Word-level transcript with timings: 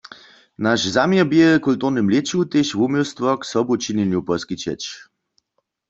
Naš 0.65 0.81
zaměr 0.95 1.25
bě, 1.31 1.45
w 1.57 1.61
kulturnym 1.67 2.07
lěću 2.13 2.39
tež 2.51 2.67
wuměłstwo 2.79 3.29
k 3.37 3.43
sobu 3.53 3.73
činjenju 3.83 4.19
poskićeć. 4.27 4.81